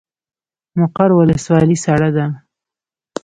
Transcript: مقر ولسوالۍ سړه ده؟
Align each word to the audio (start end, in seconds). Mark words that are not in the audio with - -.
مقر 0.79 1.09
ولسوالۍ 1.19 1.77
سړه 1.85 2.09
ده؟ 2.15 2.25